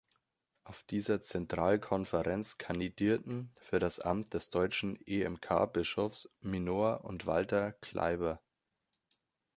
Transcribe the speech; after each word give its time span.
Auf 0.63 0.81
dieser 0.81 1.21
Zentralkonferenz 1.21 2.57
kandidierten 2.57 3.51
für 3.61 3.77
das 3.77 3.99
Amt 3.99 4.33
des 4.33 4.49
deutschen 4.49 4.97
EmK-Bischofs 5.05 6.27
Minor 6.41 7.03
und 7.03 7.27
Walter 7.27 7.73
Klaiber. 7.73 8.41